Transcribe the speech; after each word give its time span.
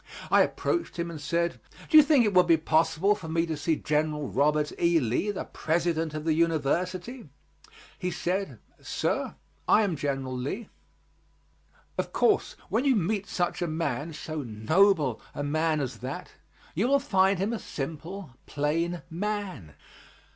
I 0.31 0.41
approached 0.41 0.97
him 0.97 1.11
and 1.11 1.21
said, 1.21 1.59
"Do 1.87 1.95
you 1.95 2.01
think 2.01 2.25
it 2.25 2.33
would 2.33 2.47
be 2.47 2.57
possible 2.57 3.13
for 3.13 3.29
me 3.29 3.45
to 3.45 3.55
see 3.55 3.75
General 3.75 4.29
Robert 4.29 4.71
E. 4.81 4.99
Lee, 4.99 5.29
the 5.29 5.43
President 5.43 6.15
of 6.15 6.23
the 6.23 6.33
University?" 6.33 7.29
He 7.99 8.09
said, 8.09 8.57
"Sir, 8.81 9.35
I 9.67 9.83
am 9.83 9.95
General 9.95 10.35
Lee." 10.35 10.69
Of 11.99 12.13
course, 12.13 12.55
when 12.69 12.83
you 12.83 12.95
meet 12.95 13.27
such 13.27 13.61
a 13.61 13.67
man, 13.67 14.11
so 14.13 14.41
noble 14.41 15.21
a 15.35 15.43
man 15.43 15.79
as 15.79 15.97
that, 15.99 16.31
you 16.73 16.87
will 16.87 16.97
find 16.99 17.37
him 17.37 17.53
a 17.53 17.59
simple, 17.59 18.31
plain 18.47 19.03
man. 19.11 19.75